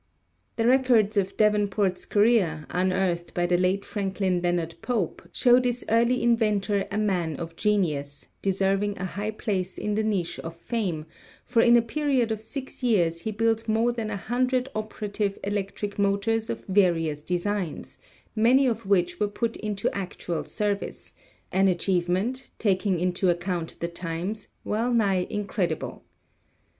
The 0.55 0.65
records 0.65 1.15
of 1.15 1.37
Davenport's 1.37 2.05
career, 2.07 2.65
unearthed 2.71 3.35
by 3.35 3.45
the 3.45 3.55
late 3.55 3.85
Franklin 3.85 4.41
Leonard 4.41 4.73
Pope, 4.81 5.21
show 5.31 5.59
this 5.59 5.83
early 5.89 6.23
inventor 6.23 6.87
a 6.89 6.97
man 6.97 7.35
of 7.35 7.55
genius, 7.55 8.27
deserving 8.41 8.97
a 8.97 9.05
high 9.05 9.29
place 9.29 9.77
in 9.77 9.93
the 9.93 10.01
niche 10.01 10.39
of 10.39 10.55
fame, 10.55 11.05
for 11.45 11.61
in 11.61 11.77
a 11.77 11.83
period 11.83 12.31
of 12.31 12.41
six 12.41 12.81
years 12.81 13.21
he 13.21 13.31
built 13.31 13.67
more 13.67 13.91
than 13.91 14.09
a 14.09 14.17
hundred 14.17 14.69
operative 14.73 15.37
electric 15.43 15.99
motors 15.99 16.49
of 16.49 16.65
various 16.67 17.21
designs, 17.21 17.99
many 18.35 18.65
of 18.65 18.87
which 18.87 19.19
were 19.19 19.27
put 19.27 19.55
into 19.57 19.87
actual 19.95 20.43
service, 20.43 21.13
an 21.51 21.67
achievement, 21.67 22.49
taking 22.57 22.99
into 22.99 23.29
account 23.29 23.79
the 23.79 23.87
times, 23.87 24.47
well 24.63 24.91
nigh 24.91 25.27
incredible. 25.29 26.03